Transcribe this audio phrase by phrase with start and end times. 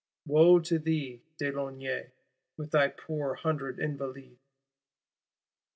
[0.25, 2.09] Wo to thee, de Launay,
[2.57, 4.39] with thy poor hundred Invalides!